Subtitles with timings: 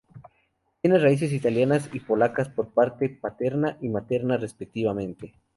[0.81, 5.35] Tiene raíces italianas y polacas por parte paterna y materna respectivamente.